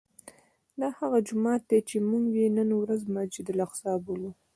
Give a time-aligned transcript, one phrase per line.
[0.79, 4.31] دا هغه جومات دی چې موږ یې نن ورځ مسجد الاقصی بولو.